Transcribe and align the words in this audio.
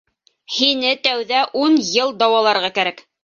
Һине 0.53 0.93
тәүҙә 1.07 1.43
ун 1.65 1.77
йыл 1.83 2.17
дауаларға 2.23 2.73
кәрәк! 2.81 3.05